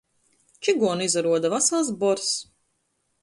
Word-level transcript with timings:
Čyguonu, 0.67 1.05
izaruoda, 1.09 1.51
vasals 1.55 1.91
bors! 2.05 2.31